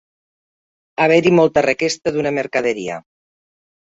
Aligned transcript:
Haver-hi 1.05 1.33
molta 1.41 1.63
requesta 1.67 2.13
d'una 2.15 2.31
mercaderia. 2.37 2.97